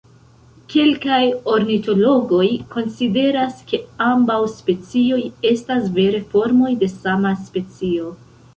Kelkaj 0.73 1.19
ornitologoj 1.55 2.47
konsideras, 2.71 3.61
ke 3.73 3.81
ambaŭ 4.07 4.39
specioj 4.55 5.21
estas 5.53 5.87
vere 6.01 6.23
formoj 6.35 6.75
de 6.85 6.93
sama 6.97 7.39
specio. 7.47 8.13